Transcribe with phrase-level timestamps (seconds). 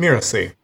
[0.00, 0.54] Mirasee.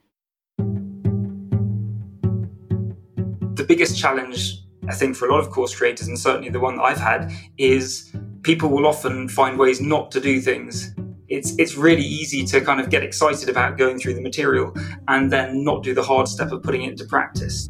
[3.56, 6.76] The biggest challenge, I think, for a lot of course creators, and certainly the one
[6.76, 8.10] that I've had, is
[8.42, 10.94] people will often find ways not to do things.
[11.28, 14.74] It's, it's really easy to kind of get excited about going through the material
[15.08, 17.68] and then not do the hard step of putting it into practice.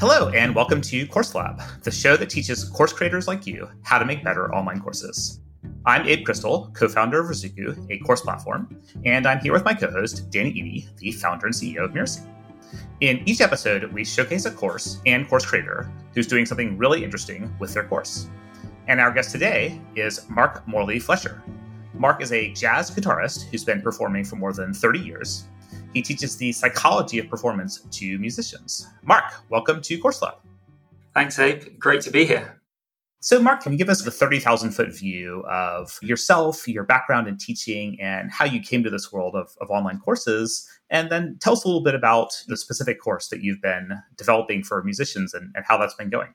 [0.00, 4.00] Hello, and welcome to Course Lab, the show that teaches course creators like you how
[4.00, 5.38] to make better online courses.
[5.84, 9.74] I'm Abe Crystal, co founder of Ruzuku, a course platform, and I'm here with my
[9.74, 12.24] co host, Danny Iny, the founder and CEO of Mirasee.
[13.00, 17.52] In each episode, we showcase a course and course creator who's doing something really interesting
[17.58, 18.28] with their course.
[18.86, 21.42] And our guest today is Mark Morley Fletcher.
[21.94, 25.48] Mark is a jazz guitarist who's been performing for more than 30 years.
[25.94, 28.86] He teaches the psychology of performance to musicians.
[29.02, 30.34] Mark, welcome to Course Lab.
[31.12, 31.76] Thanks, Abe.
[31.80, 32.61] Great to be here.
[33.24, 37.38] So, Mark, can you give us the 30,000 foot view of yourself, your background in
[37.38, 40.68] teaching, and how you came to this world of, of online courses?
[40.90, 44.64] And then tell us a little bit about the specific course that you've been developing
[44.64, 46.34] for musicians and, and how that's been going.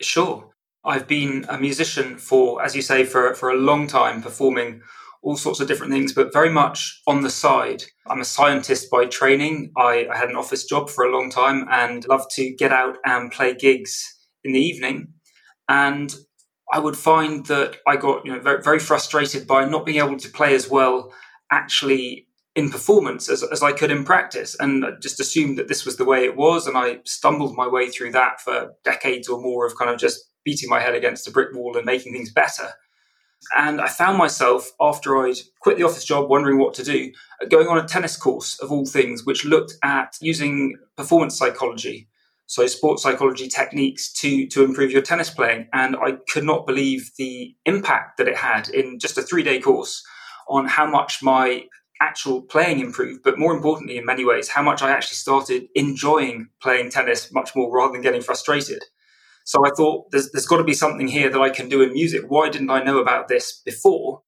[0.00, 0.48] Sure.
[0.82, 4.80] I've been a musician for, as you say, for, for a long time, performing
[5.20, 7.84] all sorts of different things, but very much on the side.
[8.06, 9.72] I'm a scientist by training.
[9.76, 12.96] I, I had an office job for a long time and love to get out
[13.04, 14.10] and play gigs
[14.42, 15.13] in the evening
[15.68, 16.14] and
[16.72, 20.16] I would find that I got you know very, very frustrated by not being able
[20.16, 21.12] to play as well
[21.50, 25.84] actually in performance as, as I could in practice, and I just assumed that this
[25.84, 29.40] was the way it was, and I stumbled my way through that for decades or
[29.40, 32.32] more of kind of just beating my head against a brick wall and making things
[32.32, 32.70] better.
[33.56, 37.12] And I found myself after I'd quit the office job, wondering what to do,
[37.50, 42.08] going on a tennis course of all things, which looked at using performance psychology
[42.54, 45.66] so sports psychology techniques to to improve your tennis playing.
[45.72, 49.58] And i could not believe the impact that it had in just a three day
[49.60, 50.04] course
[50.48, 51.64] on how much my
[52.00, 56.48] actual playing improved but more importantly in many ways how much i actually started enjoying
[56.60, 58.84] playing tennis much more rather than getting frustrated.
[59.44, 61.92] So i thought there's, there's got to be something here that i can do in
[61.92, 62.22] music.
[62.28, 64.22] Why didn't i know about this before?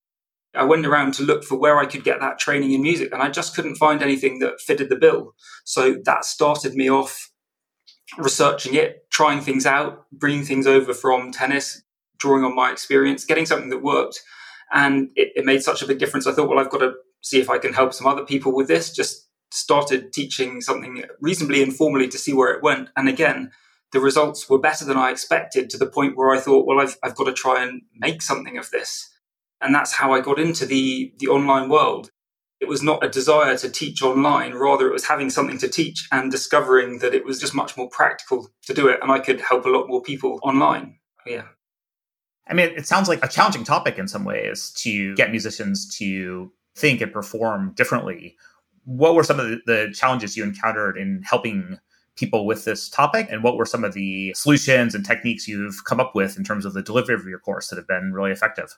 [0.53, 3.23] I went around to look for where I could get that training in music, and
[3.23, 5.34] I just couldn't find anything that fitted the bill.
[5.65, 7.31] So that started me off
[8.19, 11.83] researching it, trying things out, bringing things over from tennis,
[12.19, 14.22] drawing on my experience, getting something that worked.
[14.72, 16.27] And it, it, made such a big difference.
[16.27, 18.69] I thought, well, I've got to see if I can help some other people with
[18.69, 18.93] this.
[18.93, 22.89] Just started teaching something reasonably informally to see where it went.
[22.97, 23.53] And again,
[23.93, 26.99] the results were better than I expected to the point where I thought, well, I've,
[27.03, 29.09] I've got to try and make something of this.
[29.61, 32.11] And that's how I got into the, the online world
[32.66, 36.09] it was not a desire to teach online, rather, it was having something to teach
[36.10, 38.99] and discovering that it was just much more practical to do it.
[39.00, 40.99] And I could help a lot more people online.
[41.25, 41.44] Yeah.
[42.49, 46.50] I mean, it sounds like a challenging topic in some ways to get musicians to
[46.75, 48.37] think and perform differently.
[48.84, 51.78] What were some of the, the challenges you encountered in helping
[52.16, 53.28] people with this topic?
[53.31, 56.65] And what were some of the solutions and techniques you've come up with in terms
[56.65, 58.76] of the delivery of your course that have been really effective?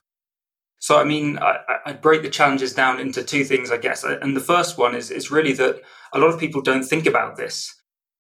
[0.80, 4.04] So, I mean, I, I, break the challenges down into two things, I guess.
[4.04, 7.04] Uh, and the first one is, is really that a lot of people don't think
[7.04, 7.74] about this.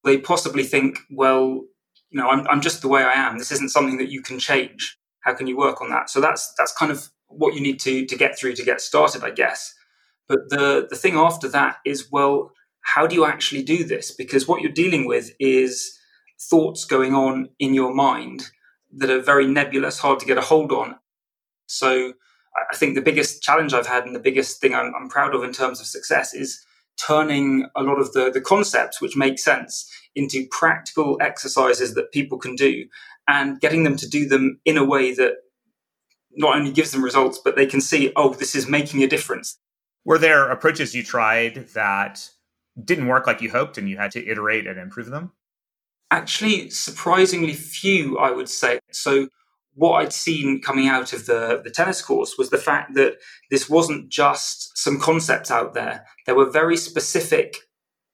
[0.04, 1.62] They possibly think, well,
[2.10, 3.38] you know, I'm, I'm just the way I am.
[3.38, 4.98] This isn't something that you can change.
[5.20, 6.10] How can you work on that?
[6.10, 9.22] So that's that's kind of what you need to to get through to get started,
[9.22, 9.74] I guess.
[10.26, 12.52] But the the thing after that is, well,
[12.82, 14.10] how do you actually do this?
[14.10, 15.98] Because what you're dealing with is
[16.40, 18.50] thoughts going on in your mind
[18.96, 20.96] that are very nebulous, hard to get a hold on.
[21.66, 22.14] So
[22.70, 25.42] I think the biggest challenge I've had and the biggest thing I'm, I'm, proud of
[25.42, 26.64] in terms of success is
[26.98, 32.38] turning a lot of the, the concepts which make sense into practical exercises that people
[32.38, 32.86] can do
[33.28, 35.36] and getting them to do them in a way that
[36.32, 39.58] not only gives them results, but they can see, oh, this is making a difference.
[40.04, 42.30] Were there approaches you tried that
[42.82, 45.32] didn't work like you hoped and you had to iterate and improve them?
[46.10, 48.78] Actually, surprisingly few, I would say.
[48.90, 49.28] So,
[49.78, 53.14] what I'd seen coming out of the, the tennis course was the fact that
[53.48, 56.04] this wasn't just some concepts out there.
[56.26, 57.56] There were very specific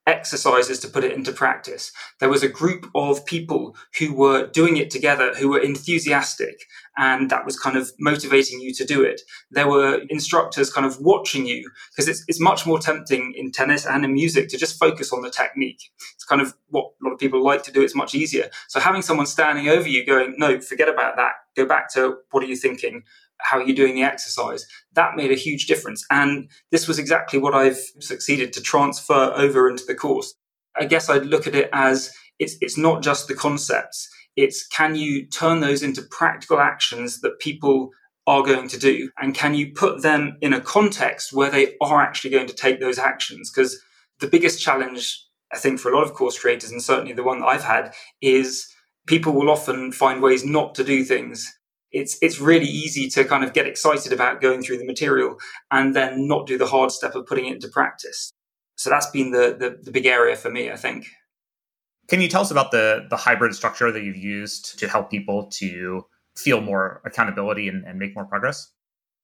[0.06, 1.92] exercises to put it into practice.
[2.20, 6.64] There was a group of people who were doing it together, who were enthusiastic,
[6.96, 9.22] and that was kind of motivating you to do it.
[9.50, 13.86] There were instructors kind of watching you because it's, it's much more tempting in tennis
[13.86, 15.80] and in music to just focus on the technique.
[16.14, 17.82] It's kind of what a lot of people like to do.
[17.82, 18.50] It's much easier.
[18.68, 21.32] So having someone standing over you going, no, forget about that.
[21.56, 23.04] Go back to what are you thinking?
[23.44, 24.66] How you're doing the exercise.
[24.94, 26.04] That made a huge difference.
[26.10, 30.34] And this was exactly what I've succeeded to transfer over into the course.
[30.76, 34.08] I guess I'd look at it as it's, it's not just the concepts.
[34.36, 37.90] It's can you turn those into practical actions that people
[38.26, 39.10] are going to do?
[39.20, 42.80] And can you put them in a context where they are actually going to take
[42.80, 43.50] those actions?
[43.50, 43.80] Because
[44.20, 47.40] the biggest challenge, I think, for a lot of course creators, and certainly the one
[47.40, 48.66] that I've had, is
[49.06, 51.52] people will often find ways not to do things.
[51.94, 55.36] It's, it's really easy to kind of get excited about going through the material
[55.70, 58.32] and then not do the hard step of putting it into practice.
[58.76, 61.06] So that's been the, the, the big area for me, I think.
[62.08, 65.48] Can you tell us about the, the hybrid structure that you've used to help people
[65.52, 66.04] to
[66.36, 68.70] feel more accountability and, and make more progress?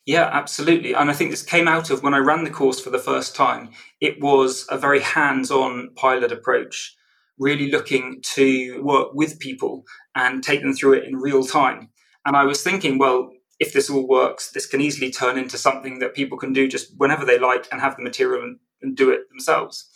[0.06, 0.94] Yeah, absolutely.
[0.94, 3.36] And I think this came out of when I ran the course for the first
[3.36, 3.70] time.
[4.00, 6.96] It was a very hands on pilot approach,
[7.38, 9.84] really looking to work with people
[10.14, 11.90] and take them through it in real time.
[12.26, 15.98] And I was thinking, well, if this all works, this can easily turn into something
[15.98, 19.10] that people can do just whenever they like and have the material and, and do
[19.10, 19.90] it themselves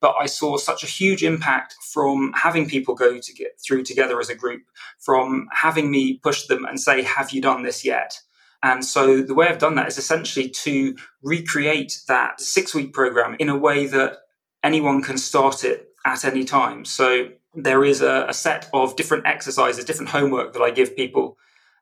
[0.00, 4.20] but I saw such a huge impact from having people go to get through together
[4.20, 4.62] as a group,
[5.00, 8.18] from having me push them and say, Have you done this yet?
[8.62, 13.36] And so the way I've done that is essentially to recreate that six week program
[13.38, 14.18] in a way that
[14.62, 16.84] anyone can start it at any time.
[16.84, 21.36] So there is a, a set of different exercises, different homework that I give people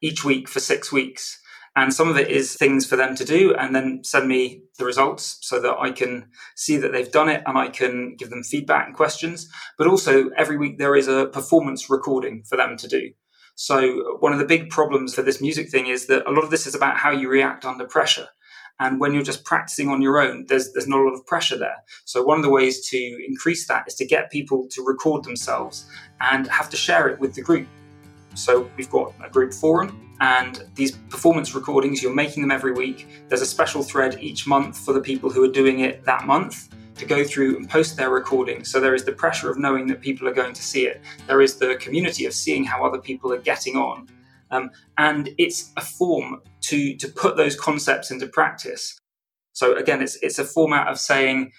[0.05, 1.41] each week for six weeks.
[1.77, 4.85] And some of it is things for them to do and then send me the
[4.85, 8.45] results so that I can see that they've done it and I can give them
[8.45, 9.49] feedback and questions.
[9.77, 13.11] But also every week there is a performance recording for them to do.
[13.56, 16.51] So one of the big problems for this music thing is that a lot of
[16.51, 18.29] this is about how you react under pressure.
[18.81, 21.56] And when you're just practicing on your own, there's there's not a lot of pressure
[21.56, 21.77] there.
[22.05, 25.87] So one of the ways to increase that is to get people to record themselves
[26.21, 27.69] and have to share it with the group.
[28.34, 33.08] So we've got a group forum and these performance recordings, you're making them every week.
[33.28, 36.69] There's a special thread each month for the people who are doing it that month
[36.96, 38.70] to go through and post their recordings.
[38.70, 41.00] So there is the pressure of knowing that people are going to see it.
[41.26, 44.08] There is the community of seeing how other people are getting on.
[44.50, 48.96] Um, and it's a form to, to put those concepts into practice.
[49.52, 51.50] So again, it's, it's a format of saying,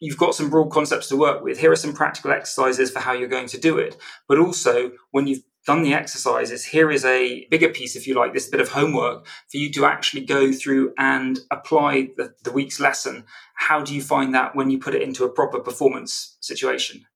[0.00, 1.58] you've got some broad concepts to work with.
[1.58, 3.96] Here are some practical exercises for how you're going to do it.
[4.28, 8.34] But also, when you've done the exercises, here is a bigger piece, if you like,
[8.34, 12.80] this bit of homework for you to actually go through and apply the, the week's
[12.80, 13.24] lesson.
[13.54, 17.06] How do you find that when you put it into a proper performance situation?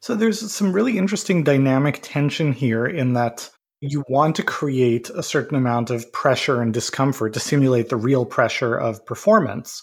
[0.00, 5.22] So there's some really interesting dynamic tension here in that you want to create a
[5.22, 9.82] certain amount of pressure and discomfort to simulate the real pressure of performance,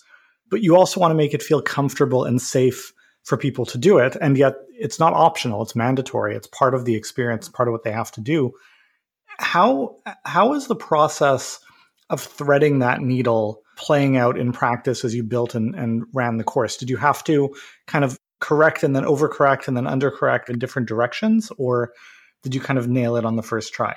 [0.49, 2.93] but you also want to make it feel comfortable and safe
[3.27, 4.15] for people to do it.
[4.21, 6.33] And yet it's not optional, it's mandatory.
[6.33, 8.53] It's part of the experience, part of what they have to do.
[9.37, 11.59] How how is the process
[12.09, 16.45] of threading that needle playing out in practice as you built and, and ran the
[16.45, 16.77] course?
[16.77, 17.53] Did you have to
[17.85, 21.91] kind of correct and then overcorrect and then undercorrect in different directions, or
[22.43, 23.93] did you kind of nail it on the first try?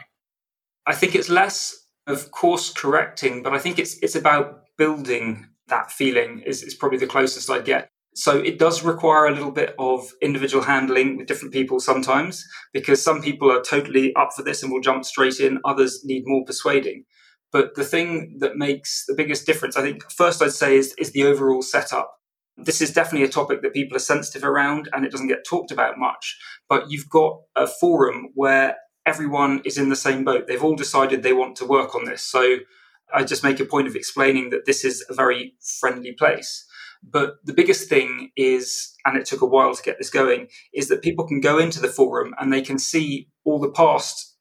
[0.89, 1.77] I think it's less
[2.09, 6.99] of course correcting, but I think it's it's about building that feeling is, is probably
[6.99, 7.90] the closest I get.
[8.15, 13.03] So it does require a little bit of individual handling with different people sometimes, because
[13.03, 15.61] some people are totally up for this and will jump straight in.
[15.65, 17.05] Others need more persuading.
[17.53, 21.13] But the thing that makes the biggest difference, I think, first I'd say is, is
[21.13, 22.13] the overall setup.
[22.57, 25.71] This is definitely a topic that people are sensitive around and it doesn't get talked
[25.71, 26.39] about much.
[26.69, 28.77] But you've got a forum where
[29.07, 30.47] everyone is in the same boat.
[30.47, 32.23] They've all decided they want to work on this.
[32.23, 32.59] So
[33.13, 36.67] I just make a point of explaining that this is a very friendly place.
[37.03, 40.89] But the biggest thing is, and it took a while to get this going, is
[40.89, 44.37] that people can go into the forum and they can see all the past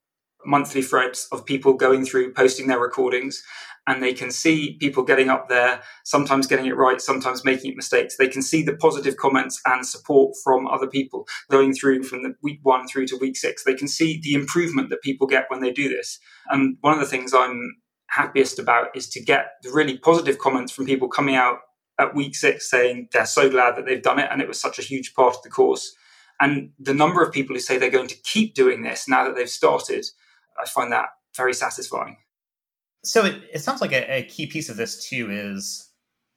[0.45, 3.43] monthly threads of people going through posting their recordings
[3.87, 8.17] and they can see people getting up there, sometimes getting it right, sometimes making mistakes.
[8.17, 12.35] They can see the positive comments and support from other people going through from the
[12.43, 13.63] week one through to week six.
[13.63, 16.19] They can see the improvement that people get when they do this.
[16.49, 17.77] And one of the things I'm
[18.09, 21.59] happiest about is to get the really positive comments from people coming out
[21.99, 24.79] at week six saying they're so glad that they've done it and it was such
[24.79, 25.93] a huge part of the course.
[26.39, 29.35] And the number of people who say they're going to keep doing this now that
[29.35, 30.05] they've started,
[30.59, 32.17] I find that very satisfying.
[33.03, 35.89] So it, it sounds like a, a key piece of this too is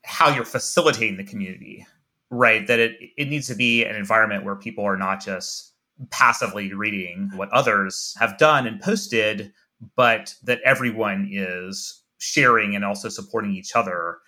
[0.04, 1.86] how you're facilitating the community,
[2.30, 2.66] right?
[2.66, 5.72] That it, it needs to be an environment where people are not just
[6.10, 9.52] passively reading what others have done and posted,
[9.96, 14.18] but that everyone is sharing and also supporting each other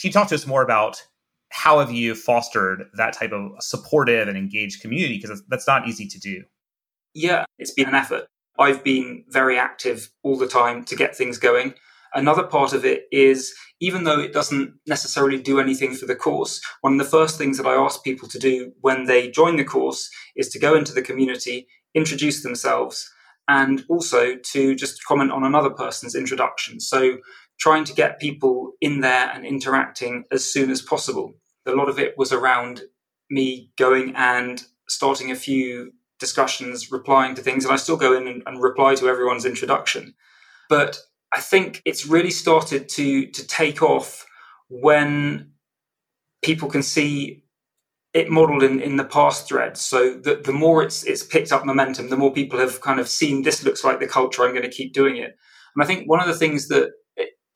[0.00, 1.02] can you talk to us more about
[1.50, 5.20] how have you fostered that type of supportive and engaged community?
[5.20, 6.42] Because that's not easy to do.
[7.14, 8.26] Yeah, it's been an effort.
[8.58, 11.74] I've been very active all the time to get things going.
[12.12, 16.60] Another part of it is even though it doesn't necessarily do anything for the course,
[16.80, 19.64] one of the first things that I ask people to do when they join the
[19.64, 23.10] course is to go into the community, introduce themselves,
[23.48, 26.80] and also to just comment on another person's introduction.
[26.80, 27.18] So
[27.58, 31.34] trying to get people in there and interacting as soon as possible.
[31.66, 32.82] A lot of it was around
[33.30, 38.28] me going and starting a few discussions, replying to things, and I still go in
[38.28, 40.14] and, and reply to everyone's introduction.
[40.68, 40.98] But
[41.32, 44.26] I think it's really started to to take off
[44.68, 45.52] when
[46.42, 47.44] people can see
[48.12, 49.80] it modeled in, in the past threads.
[49.80, 53.08] So the, the more it's it's picked up momentum, the more people have kind of
[53.08, 54.44] seen this looks like the culture.
[54.44, 55.36] I'm going to keep doing it.
[55.74, 56.92] And I think one of the things that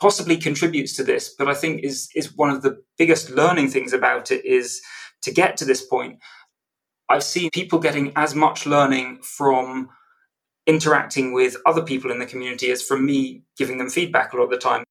[0.00, 3.92] possibly contributes to this, but I think is is one of the biggest learning things
[3.92, 4.80] about it is
[5.22, 6.18] to get to this point.
[7.10, 9.88] I've seen people getting as much learning from
[10.66, 14.44] interacting with other people in the community as from me giving them feedback a lot
[14.44, 14.84] of the time.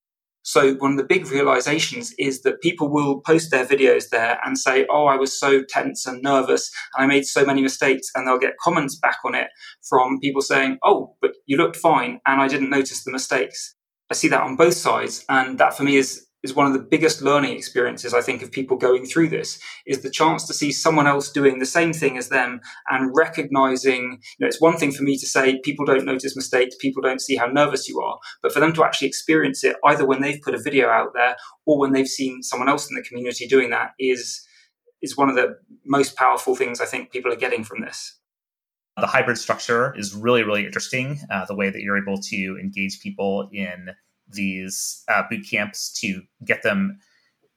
[0.43, 4.57] So one of the big realizations is that people will post their videos there and
[4.57, 8.27] say, "Oh, I was so tense and nervous and I made so many mistakes," and
[8.27, 9.49] they'll get comments back on it
[9.89, 13.75] from people saying, "Oh, but you looked fine and I didn't notice the mistakes."
[14.09, 16.79] I see that on both sides, and that for me is is one of the
[16.79, 20.71] biggest learning experiences I think of people going through this is the chance to see
[20.71, 24.91] someone else doing the same thing as them and recognizing, you know, it's one thing
[24.91, 28.19] for me to say people don't notice mistakes, people don't see how nervous you are,
[28.41, 31.35] but for them to actually experience it either when they've put a video out there
[31.65, 34.43] or when they've seen someone else in the community doing that is
[35.01, 38.19] is one of the most powerful things I think people are getting from this.
[38.99, 41.19] The hybrid structure is really, really interesting.
[41.29, 43.91] Uh, the way that you're able to engage people in
[44.27, 46.99] these uh, boot camps to get them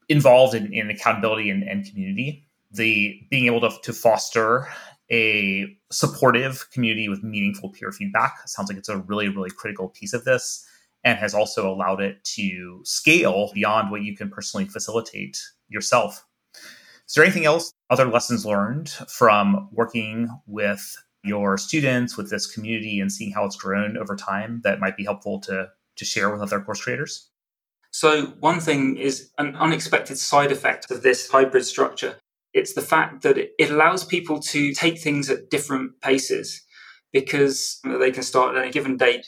[0.08, 2.46] involved in, in accountability and, and, community.
[2.72, 4.68] The being able to, to foster
[5.10, 10.12] a supportive community with meaningful peer feedback sounds like it's a really, really critical piece
[10.12, 10.64] of this
[11.04, 16.24] and has also allowed it to scale beyond what you can personally facilitate yourself.
[17.08, 23.00] Is there anything else, other lessons learned from working with your students, with this community,
[23.00, 26.40] and seeing how it's grown over time that might be helpful to to share with
[26.40, 27.30] other course creators?
[27.92, 32.16] So, one thing is an unexpected side effect of this hybrid structure.
[32.52, 36.62] It's the fact that it allows people to take things at different paces
[37.12, 39.26] because they can start at a given date.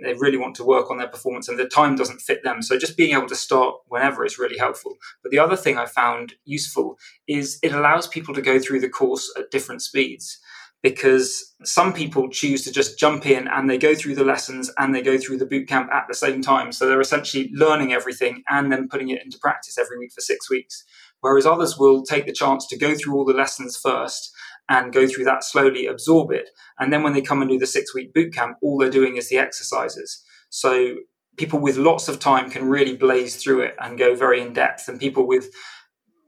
[0.00, 2.62] They really want to work on their performance and the time doesn't fit them.
[2.62, 4.94] So, just being able to start whenever is really helpful.
[5.22, 8.88] But the other thing I found useful is it allows people to go through the
[8.88, 10.38] course at different speeds
[10.82, 14.94] because some people choose to just jump in and they go through the lessons and
[14.94, 16.70] they go through the boot camp at the same time.
[16.70, 20.48] So they're essentially learning everything and then putting it into practice every week for six
[20.48, 20.84] weeks.
[21.20, 24.32] Whereas others will take the chance to go through all the lessons first
[24.68, 26.50] and go through that slowly, absorb it.
[26.78, 29.16] And then when they come and do the six week boot camp, all they're doing
[29.16, 30.22] is the exercises.
[30.50, 30.96] So
[31.36, 34.88] people with lots of time can really blaze through it and go very in depth.
[34.88, 35.48] And people with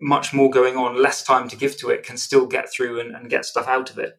[0.01, 3.15] much more going on, less time to give to it, can still get through and,
[3.15, 4.19] and get stuff out of it.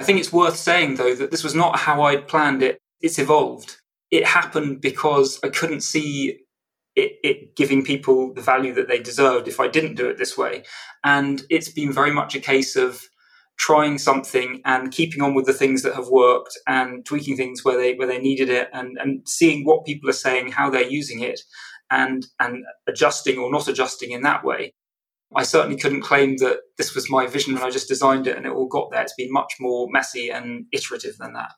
[0.00, 2.78] I think it's worth saying, though, that this was not how I'd planned it.
[3.00, 3.76] It's evolved.
[4.10, 6.40] It happened because I couldn't see
[6.96, 10.36] it, it, giving people the value that they deserved if I didn't do it this
[10.38, 10.64] way.
[11.02, 13.02] And it's been very much a case of
[13.56, 17.76] trying something and keeping on with the things that have worked and tweaking things where
[17.76, 21.20] they where they needed it and, and seeing what people are saying, how they're using
[21.20, 21.40] it,
[21.90, 24.72] and and adjusting or not adjusting in that way.
[25.36, 28.46] I certainly couldn't claim that this was my vision when I just designed it and
[28.46, 29.02] it all got there.
[29.02, 31.52] It's been much more messy and iterative than that.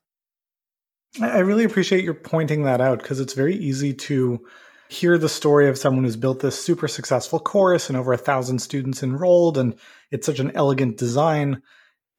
[1.21, 4.45] I really appreciate your pointing that out because it's very easy to
[4.89, 8.61] hear the story of someone who's built this super successful course and over a thousand
[8.61, 9.75] students enrolled, and
[10.11, 11.63] it's such an elegant design.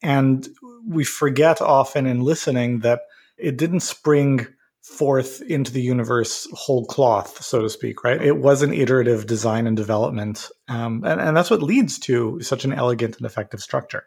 [0.04, 0.48] And
[0.86, 3.02] we forget often in listening that
[3.38, 4.48] it didn't spring
[4.88, 8.22] forth into the universe whole cloth, so to speak, right?
[8.22, 10.50] It was an iterative design and development.
[10.70, 14.06] Um, and, and that's what leads to such an elegant and effective structure.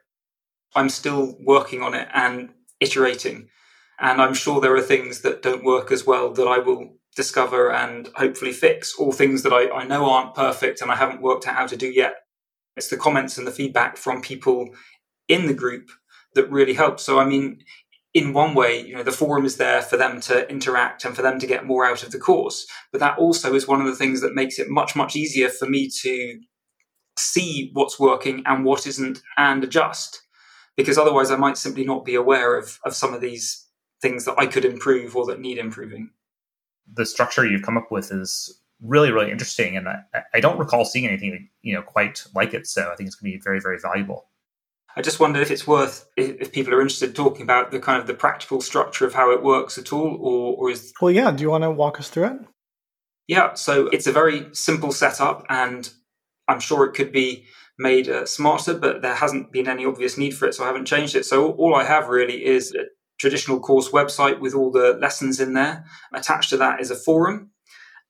[0.75, 3.49] I'm still working on it and iterating.
[4.01, 7.71] And I'm sure there are things that don't work as well that I will discover
[7.71, 11.47] and hopefully fix, all things that I, I know aren't perfect and I haven't worked
[11.47, 12.15] out how to do yet.
[12.77, 14.71] It's the comments and the feedback from people
[15.29, 15.91] in the group
[16.35, 17.01] that really help.
[17.01, 17.59] So, I mean,
[18.13, 21.23] in one way, you know, the forum is there for them to interact and for
[21.23, 22.67] them to get more out of the course.
[22.91, 25.69] But that also is one of the things that makes it much, much easier for
[25.69, 26.41] me to
[27.17, 30.23] see what's working and what isn't and adjust.
[30.77, 33.67] Because otherwise I might simply not be aware of, of some of these
[34.03, 36.11] things that I could improve or that need improving.
[36.93, 39.77] The structure you've come up with is really, really interesting.
[39.77, 40.01] And I,
[40.35, 42.67] I don't recall seeing anything, you know, quite like it.
[42.67, 44.30] So I think it's going to be very, very valuable.
[44.97, 48.07] I just wondered if it's worth if people are interested talking about the kind of
[48.07, 51.31] the practical structure of how it works at all, or, or is well, yeah.
[51.31, 52.39] Do you want to walk us through it?
[53.29, 55.89] Yeah, so it's a very simple setup, and
[56.49, 57.47] I'm sure it could be
[57.79, 60.87] made uh, smarter, but there hasn't been any obvious need for it, so I haven't
[60.87, 61.25] changed it.
[61.25, 62.85] So all I have really is a
[63.19, 65.85] traditional course website with all the lessons in there.
[66.13, 67.51] Attached to that is a forum.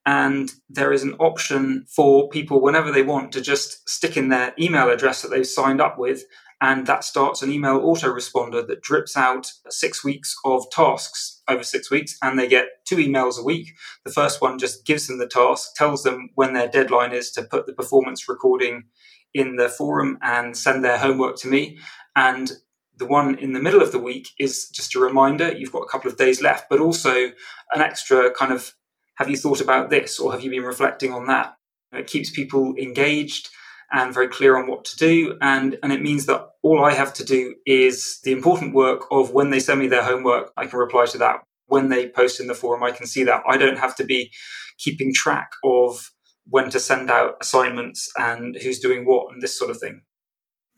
[0.06, 4.54] And there is an option for people, whenever they want, to just stick in their
[4.58, 6.24] email address that they've signed up with.
[6.60, 11.90] And that starts an email autoresponder that drips out six weeks of tasks over six
[11.90, 12.16] weeks.
[12.22, 13.72] And they get two emails a week.
[14.04, 17.42] The first one just gives them the task, tells them when their deadline is to
[17.42, 18.84] put the performance recording
[19.32, 21.78] in the forum and send their homework to me.
[22.14, 22.52] And
[22.96, 25.88] the one in the middle of the week is just a reminder you've got a
[25.88, 27.32] couple of days left, but also
[27.72, 28.74] an extra kind of
[29.16, 31.56] have you thought about this or have you been reflecting on that?
[31.92, 33.50] It keeps people engaged
[33.92, 35.36] and very clear on what to do.
[35.40, 39.32] And, and it means that all I have to do is the important work of
[39.32, 41.40] when they send me their homework, I can reply to that.
[41.66, 43.42] When they post in the forum, I can see that.
[43.48, 44.30] I don't have to be
[44.78, 46.10] keeping track of
[46.48, 50.02] when to send out assignments and who's doing what and this sort of thing.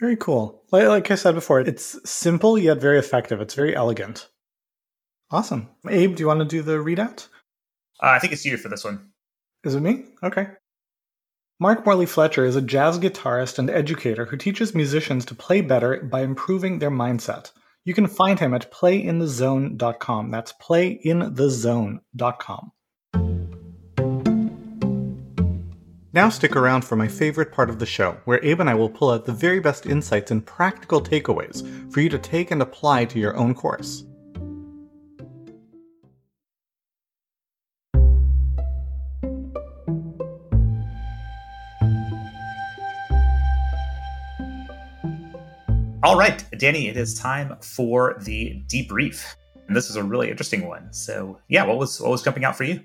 [0.00, 0.64] Very cool.
[0.70, 3.40] Like, like I said before, it's simple yet very effective.
[3.40, 4.28] It's very elegant.
[5.30, 5.68] Awesome.
[5.88, 7.28] Abe, do you want to do the readout?
[8.02, 9.12] Uh, I think it's you for this one.
[9.64, 10.04] Is it me?
[10.22, 10.48] Okay.
[11.62, 16.02] Mark Morley Fletcher is a jazz guitarist and educator who teaches musicians to play better
[16.02, 17.52] by improving their mindset.
[17.84, 20.32] You can find him at playinthezone.com.
[20.32, 22.72] That's playinthezone.com.
[26.12, 28.90] Now stick around for my favorite part of the show, where Abe and I will
[28.90, 33.04] pull out the very best insights and practical takeaways for you to take and apply
[33.04, 34.02] to your own course.
[46.04, 49.36] All right, Danny, it is time for the debrief.
[49.68, 50.92] And this is a really interesting one.
[50.92, 52.80] So, yeah, what was what was jumping out for you?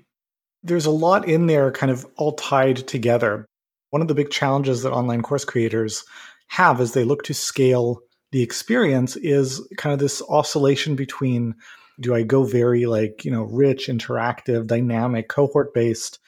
[0.62, 3.44] There's a lot in there kind of all tied together.
[3.90, 6.04] One of the big challenges that online course creators
[6.46, 11.56] have as they look to scale the experience is kind of this oscillation between
[11.98, 16.20] do I go very like, you know, rich, interactive, dynamic, cohort based,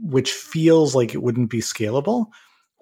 [0.00, 2.26] which feels like it wouldn't be scalable?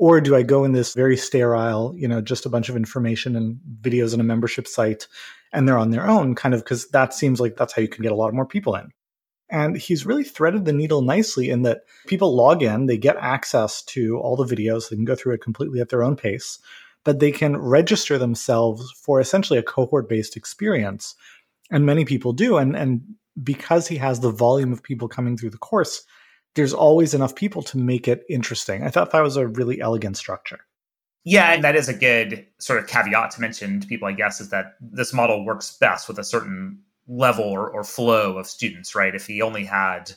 [0.00, 3.36] Or do I go in this very sterile, you know, just a bunch of information
[3.36, 5.06] and videos and a membership site
[5.52, 8.02] and they're on their own, kind of because that seems like that's how you can
[8.02, 8.88] get a lot more people in.
[9.50, 13.82] And he's really threaded the needle nicely in that people log in, they get access
[13.82, 16.58] to all the videos, they can go through it completely at their own pace,
[17.04, 21.14] but they can register themselves for essentially a cohort based experience.
[21.70, 22.56] And many people do.
[22.56, 23.02] And, and
[23.42, 26.06] because he has the volume of people coming through the course,
[26.54, 28.82] there's always enough people to make it interesting.
[28.82, 30.60] I thought that was a really elegant structure.
[31.24, 34.40] Yeah, and that is a good sort of caveat to mention to people, I guess,
[34.40, 38.94] is that this model works best with a certain level or, or flow of students,
[38.94, 39.14] right?
[39.14, 40.12] If he only had,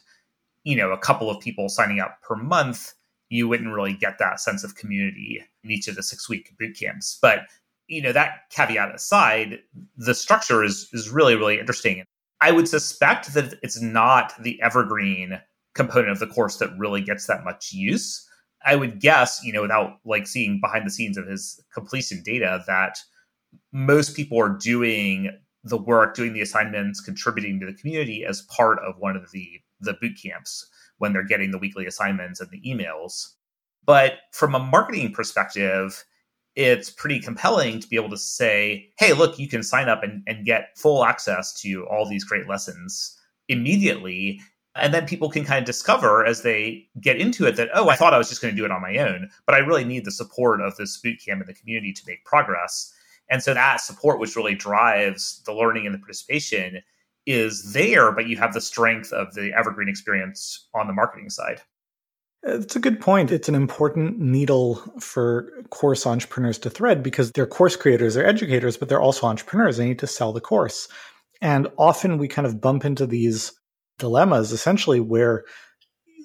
[0.64, 2.94] you know, a couple of people signing up per month,
[3.30, 6.78] you wouldn't really get that sense of community in each of the six week boot
[6.80, 7.18] camps.
[7.22, 7.42] But
[7.88, 9.60] you know, that caveat aside,
[9.98, 12.06] the structure is is really, really interesting.
[12.40, 15.42] I would suspect that it's not the evergreen
[15.74, 18.28] component of the course that really gets that much use.
[18.66, 22.64] I would guess, you know, without like seeing behind the scenes of his completion data,
[22.68, 22.98] that
[23.72, 25.32] most people are doing
[25.64, 29.62] the work, doing the assignments, contributing to the community as part of one of the
[29.80, 30.66] the boot camps
[30.98, 33.34] when they're getting the weekly assignments and the emails.
[33.86, 36.06] But from a marketing perspective,
[36.56, 40.24] it's pretty compelling to be able to say, hey, look, you can sign up and,
[40.28, 43.18] and get full access to all these great lessons
[43.50, 44.40] immediately.
[44.76, 47.96] And then people can kind of discover as they get into it that, oh, I
[47.96, 50.06] thought I was just going to do it on my own, but I really need
[50.06, 52.92] the support of this bootcamp and the community to make progress.
[53.30, 56.82] And so that support, which really drives the learning and the participation,
[57.26, 61.62] is there, but you have the strength of the evergreen experience on the marketing side.
[62.46, 63.32] It's a good point.
[63.32, 68.76] It's an important needle for course entrepreneurs to thread because they're course creators, they're educators,
[68.76, 69.78] but they're also entrepreneurs.
[69.78, 70.90] They need to sell the course.
[71.42, 73.54] And often we kind of bump into these
[74.00, 75.46] dilemmas essentially where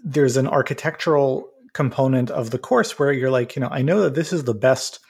[0.04, 4.14] there's an architectural component of the course where you're like, you know, I know that
[4.14, 5.00] this is the best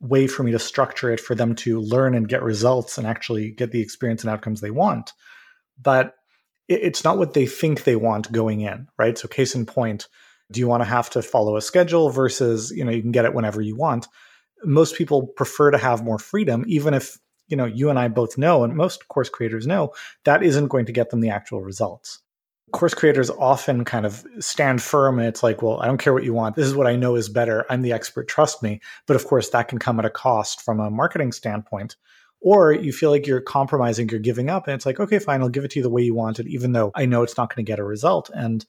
[0.00, 3.50] way for me to structure it for them to learn and get results and actually
[3.50, 5.12] get the experience and outcomes they want.
[5.80, 6.14] But
[6.68, 9.18] it's not what they think they want going in, right?
[9.18, 10.06] So, case in point,
[10.52, 13.24] do you want to have to follow a schedule versus, you know, you can get
[13.24, 14.06] it whenever you want?
[14.64, 17.18] Most people prefer to have more freedom, even if,
[17.50, 19.92] you know, you and I both know, and most course creators know,
[20.24, 22.22] that isn't going to get them the actual results
[22.70, 26.24] course creators often kind of stand firm and it's like, well, I don't care what
[26.24, 26.56] you want.
[26.56, 27.66] This is what I know is better.
[27.68, 28.28] I'm the expert.
[28.28, 28.80] Trust me.
[29.06, 31.96] But of course, that can come at a cost from a marketing standpoint.
[32.40, 35.50] Or you feel like you're compromising, you're giving up, and it's like, okay, fine, I'll
[35.50, 37.54] give it to you the way you want it, even though I know it's not
[37.54, 38.30] going to get a result.
[38.32, 38.64] And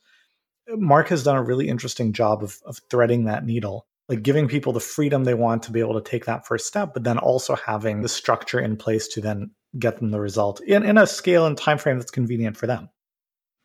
[0.67, 3.87] Mark has done a really interesting job of, of threading that needle.
[4.11, 6.93] Like giving people the freedom they want to be able to take that first step,
[6.93, 10.83] but then also having the structure in place to then get them the result in,
[10.83, 12.89] in a scale and time frame that's convenient for them.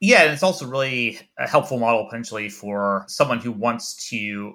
[0.00, 4.54] Yeah, and it's also really a helpful model potentially for someone who wants to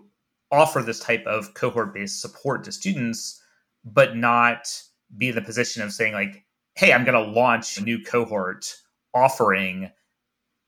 [0.49, 3.41] offer this type of cohort based support to students,
[3.83, 4.71] but not
[5.17, 8.73] be in the position of saying, like, hey, I'm going to launch a new cohort
[9.13, 9.91] offering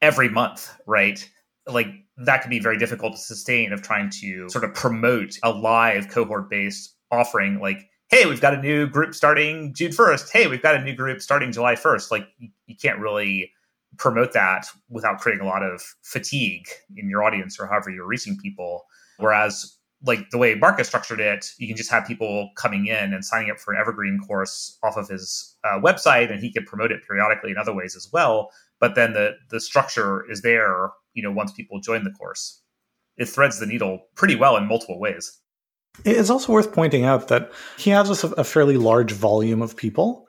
[0.02, 1.26] every month, right?
[1.68, 5.52] Like, that can be very difficult to sustain of trying to sort of promote a
[5.52, 10.46] live cohort based offering like hey we've got a new group starting june 1st hey
[10.46, 13.52] we've got a new group starting july 1st like you, can't really
[13.98, 18.38] promote that without creating a lot of fatigue in your audience or however you're reaching
[18.38, 18.86] people.
[19.18, 23.14] Whereas like the way Mark has structured it, you can just have people coming in
[23.14, 26.66] and signing up for an evergreen course off of his uh, website, and he can
[26.66, 28.50] promote it periodically in other ways as well.
[28.84, 32.62] But then the the structure is there you know once people join the course.
[33.16, 35.40] It threads the needle pretty well in multiple ways.
[36.04, 40.28] It's also worth pointing out that he has a, fairly large volume of people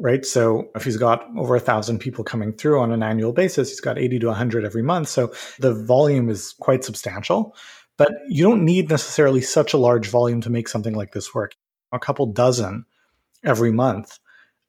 [0.00, 0.24] right?
[0.24, 3.82] So if he's got over a thousand people coming through on an annual basis he's
[3.82, 5.08] got 80 to 100 every month.
[5.08, 7.54] So the volume is quite substantial
[7.98, 11.54] but you don't need necessarily such a large volume to make something like this work.
[11.92, 12.86] A couple dozen
[13.44, 14.18] every month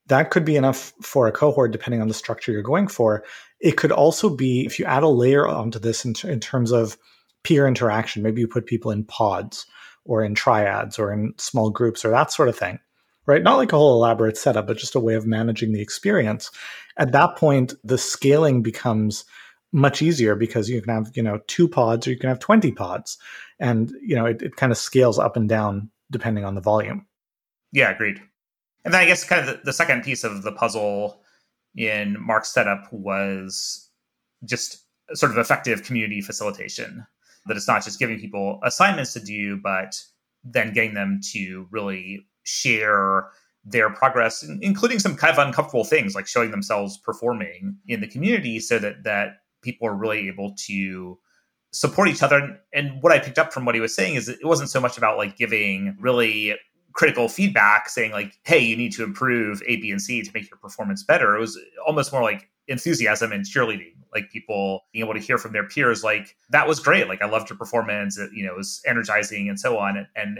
[0.08, 3.24] that could be enough for a cohort depending on the structure you're going for.
[3.60, 6.98] It could also be if you add a layer onto this in, in terms of
[7.44, 9.68] peer interaction maybe you put people in pods
[10.04, 12.80] or in triads or in small groups or that sort of thing
[13.28, 13.44] right?
[13.44, 16.52] Not like a whole elaborate setup but just a way of managing the experience.
[16.98, 19.26] At that point the scaling becomes
[19.72, 22.72] much easier because you can have you know two pods or you can have 20
[22.72, 23.18] pods.
[23.60, 27.06] And you know it, it kind of scales up and down depending on the volume.
[27.72, 28.22] Yeah agreed
[28.86, 31.22] and then I guess kind of the, the second piece of the puzzle
[31.76, 33.90] in Mark's setup was
[34.46, 37.06] just sort of effective community facilitation.
[37.48, 40.00] That it's not just giving people assignments to do, but
[40.44, 43.28] then getting them to really share
[43.64, 48.60] their progress, including some kind of uncomfortable things like showing themselves performing in the community
[48.60, 51.18] so that that people are really able to
[51.72, 52.60] support each other.
[52.74, 54.98] And what I picked up from what he was saying is it wasn't so much
[54.98, 56.56] about like giving really
[56.96, 60.50] critical feedback saying like hey you need to improve a b and c to make
[60.50, 61.36] your performance better.
[61.36, 65.52] It was almost more like enthusiasm and cheerleading like people being able to hear from
[65.52, 67.08] their peers like that was great.
[67.08, 68.18] Like i loved your performance.
[68.18, 70.40] It, you know it was energizing and so on and, and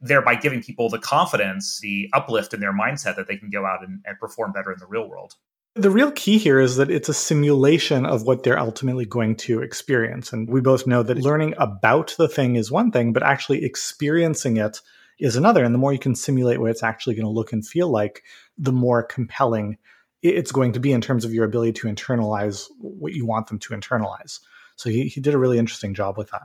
[0.00, 3.82] thereby giving people the confidence the uplift in their mindset that they can go out
[3.82, 5.34] and, and perform better in the real world.
[5.74, 9.60] The real key here is that it's a simulation of what they're ultimately going to
[9.60, 10.32] experience.
[10.32, 14.56] And we both know that learning about the thing is one thing, but actually experiencing
[14.56, 14.80] it
[15.18, 15.64] is another.
[15.64, 18.22] And the more you can simulate what it's actually going to look and feel like,
[18.56, 19.78] the more compelling
[20.22, 23.58] it's going to be in terms of your ability to internalize what you want them
[23.60, 24.40] to internalize.
[24.76, 26.42] So he, he did a really interesting job with that.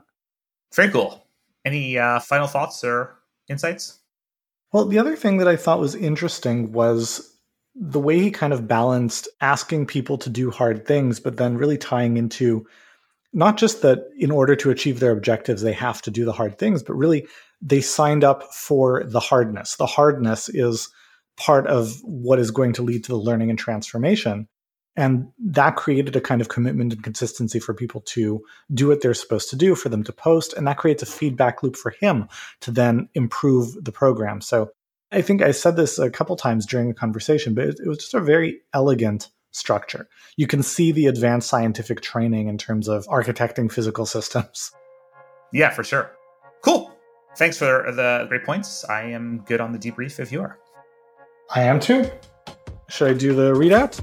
[0.76, 1.26] Very cool.
[1.66, 3.16] Any uh, final thoughts or
[3.50, 4.00] insights?
[4.72, 7.36] Well, the other thing that I thought was interesting was
[7.76, 11.78] the way he kind of balanced asking people to do hard things, but then really
[11.78, 12.68] tying into
[13.34, 16.60] not just that in order to achieve their objectives, they have to do the hard
[16.60, 17.26] things, but really
[17.63, 19.78] they signed up for the hardness.
[19.78, 20.89] The hardness is
[21.38, 24.47] part of what is going to lead to the learning and transformation.
[24.95, 29.15] And that created a kind of commitment and consistency for people to do what they're
[29.15, 30.54] supposed to do, for them to post.
[30.54, 32.28] And that creates a feedback loop for him
[32.62, 34.41] to then improve the program.
[34.41, 34.69] So
[35.12, 37.99] I think I said this a couple times during the conversation, but it, it was
[37.99, 40.08] just a very elegant structure.
[40.38, 44.71] You can see the advanced scientific training in terms of architecting physical systems.
[45.52, 46.12] Yeah, for sure.
[46.63, 46.93] Cool.
[47.36, 48.86] Thanks for the great points.
[48.86, 50.60] I am good on the debrief if you are.
[51.54, 52.10] I am too.
[52.89, 54.00] Should I do the readout?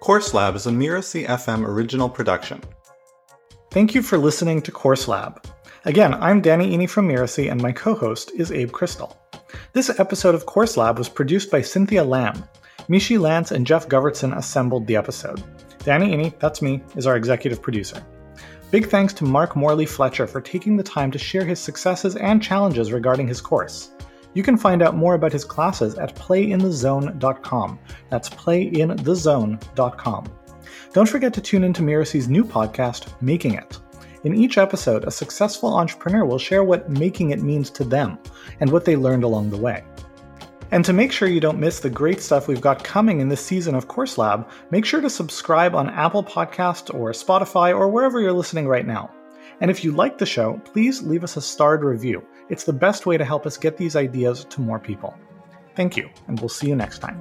[0.00, 2.62] Course Lab is a Mirasee FM original production.
[3.70, 5.44] Thank you for listening to Course Lab.
[5.84, 9.18] Again, I'm Danny Iny from Mirasee, and my co host is Abe Crystal.
[9.72, 12.44] This episode of Course Lab was produced by Cynthia Lamb.
[12.88, 15.42] Mishi Lance and Jeff Govertson assembled the episode.
[15.80, 18.02] Danny Iny, that's me, is our executive producer.
[18.70, 22.42] Big thanks to Mark Morley Fletcher for taking the time to share his successes and
[22.42, 23.92] challenges regarding his course.
[24.34, 27.78] You can find out more about his classes at playinthezone.com.
[28.10, 30.32] That's playinthezone.com.
[30.92, 33.78] Don't forget to tune in into Mirasee's new podcast, Making It.
[34.24, 38.18] In each episode, a successful entrepreneur will share what making it means to them
[38.60, 39.82] and what they learned along the way.
[40.70, 43.44] And to make sure you don't miss the great stuff we've got coming in this
[43.44, 48.20] season of Course Lab, make sure to subscribe on Apple Podcast or Spotify or wherever
[48.20, 49.10] you're listening right now.
[49.60, 52.22] And if you like the show, please leave us a starred review.
[52.48, 55.14] It's the best way to help us get these ideas to more people.
[55.74, 57.20] Thank you, and we'll see you next time.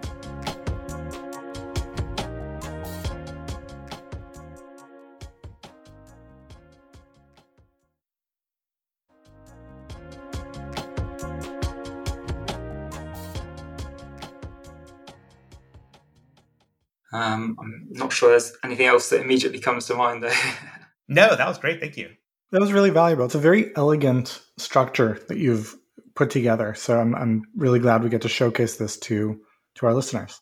[17.13, 20.35] Um, I'm not sure there's anything else that immediately comes to mind there.
[21.07, 21.79] no, that was great.
[21.79, 22.09] Thank you.
[22.51, 23.25] That was really valuable.
[23.25, 25.75] It's a very elegant structure that you've
[26.15, 26.73] put together.
[26.75, 29.39] So I'm I'm really glad we get to showcase this to
[29.75, 30.41] to our listeners.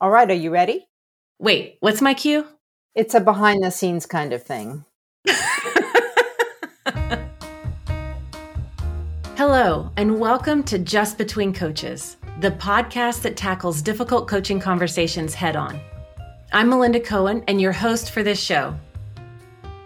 [0.00, 0.86] All right, are you ready?
[1.38, 2.46] Wait, what's my cue?
[2.94, 4.84] It's a behind the scenes kind of thing.
[9.46, 15.54] Hello, and welcome to Just Between Coaches, the podcast that tackles difficult coaching conversations head
[15.54, 15.78] on.
[16.54, 18.74] I'm Melinda Cohen, and your host for this show.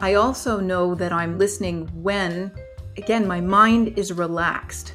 [0.01, 2.53] I also know that I'm listening when,
[2.99, 4.95] again, my mind is relaxed.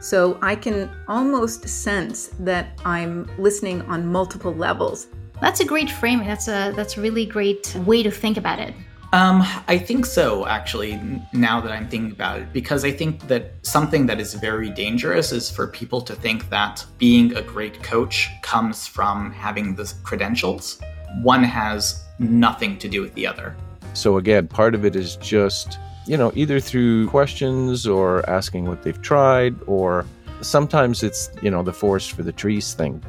[0.00, 5.08] So I can almost sense that I'm listening on multiple levels.
[5.42, 6.26] That's a great framing.
[6.26, 8.72] That's a that's a really great way to think about it.
[9.14, 11.00] Um, I think so, actually,
[11.32, 15.30] now that I'm thinking about it, because I think that something that is very dangerous
[15.30, 20.80] is for people to think that being a great coach comes from having the credentials.
[21.22, 23.54] One has nothing to do with the other.
[23.92, 28.82] So, again, part of it is just, you know, either through questions or asking what
[28.82, 30.06] they've tried, or
[30.40, 33.00] sometimes it's, you know, the forest for the trees thing.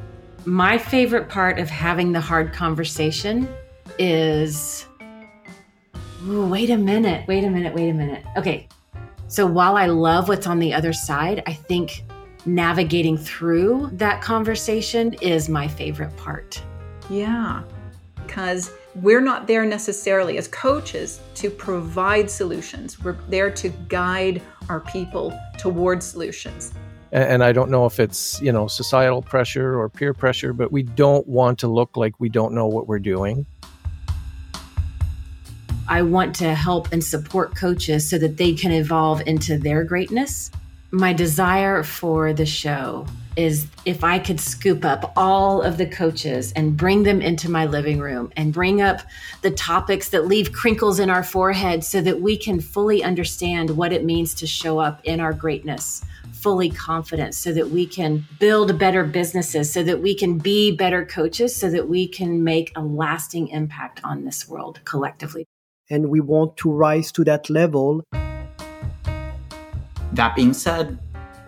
[0.46, 3.50] My favorite part of having the hard conversation
[3.98, 4.86] is
[6.28, 8.24] Ooh, wait a minute, wait a minute, wait a minute.
[8.36, 8.68] Okay.
[9.28, 12.04] So while I love what's on the other side, I think
[12.46, 16.62] navigating through that conversation is my favorite part.
[17.10, 17.62] Yeah.
[18.26, 23.04] Because we're not there necessarily as coaches to provide solutions.
[23.04, 26.74] We're there to guide our people towards solutions.
[27.12, 30.84] And I don't know if it's, you know, societal pressure or peer pressure, but we
[30.84, 33.46] don't want to look like we don't know what we're doing.
[35.88, 40.50] I want to help and support coaches so that they can evolve into their greatness.
[40.89, 46.54] My desire for the show is if I could scoop up all of the coaches
[46.54, 49.02] and bring them into my living room and bring up
[49.41, 53.93] the topics that leave crinkles in our forehead so that we can fully understand what
[53.93, 58.80] it means to show up in our greatness, fully confident, so that we can build
[58.80, 62.82] better businesses, so that we can be better coaches, so that we can make a
[62.82, 65.45] lasting impact on this world collectively
[65.89, 68.04] and we want to rise to that level.
[70.13, 71.00] That being said,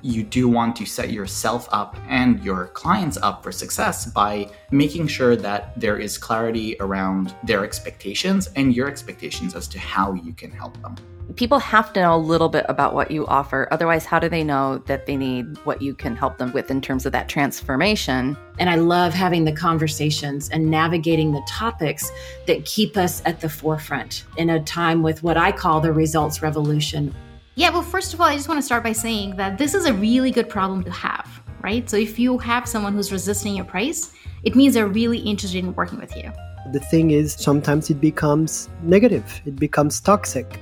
[0.01, 5.07] you do want to set yourself up and your clients up for success by making
[5.07, 10.33] sure that there is clarity around their expectations and your expectations as to how you
[10.33, 10.95] can help them
[11.35, 13.67] people have to know a little bit about what you offer.
[13.71, 16.81] Otherwise, how do they know that they need what you can help them with in
[16.81, 18.37] terms of that transformation?
[18.59, 22.11] And I love having the conversations and navigating the topics
[22.45, 26.41] that keep us at the forefront in a time with what I call the results
[26.41, 27.13] revolution.
[27.55, 29.85] Yeah, well, first of all, I just want to start by saying that this is
[29.85, 31.27] a really good problem to have,
[31.61, 31.89] right?
[31.89, 34.13] So if you have someone who's resisting your price,
[34.43, 36.31] it means they're really interested in working with you.
[36.71, 40.59] The thing is, sometimes it becomes negative, it becomes toxic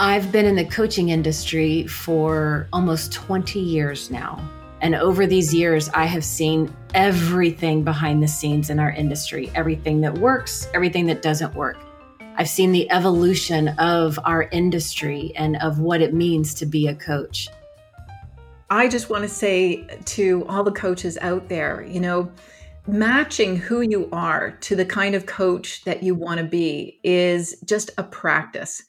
[0.00, 4.48] I've been in the coaching industry for almost 20 years now.
[4.80, 10.00] And over these years, I have seen everything behind the scenes in our industry everything
[10.02, 11.78] that works, everything that doesn't work.
[12.36, 16.94] I've seen the evolution of our industry and of what it means to be a
[16.94, 17.48] coach.
[18.70, 22.30] I just want to say to all the coaches out there, you know,
[22.86, 27.60] matching who you are to the kind of coach that you want to be is
[27.64, 28.84] just a practice.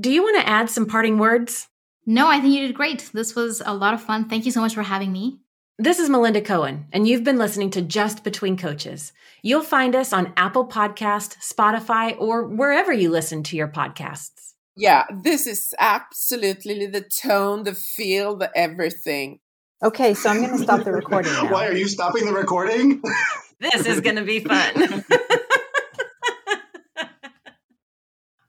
[0.00, 1.68] Do you want to add some parting words?
[2.04, 3.10] No, I think you did great.
[3.14, 4.28] This was a lot of fun.
[4.28, 5.38] Thank you so much for having me.
[5.78, 9.12] This is Melinda Cohen, and you've been listening to Just Between Coaches.
[9.42, 14.54] You'll find us on Apple Podcast, Spotify, or wherever you listen to your podcasts.
[14.76, 19.38] Yeah, this is absolutely the tone, the feel, the everything.
[19.80, 21.52] Okay, so I'm going to stop the recording now.
[21.52, 23.00] Why are you stopping the recording?
[23.60, 25.04] this is going to be fun.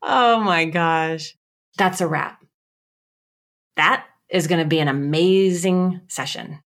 [0.07, 1.35] Oh my gosh.
[1.77, 2.43] That's a wrap.
[3.75, 6.59] That is going to be an amazing session.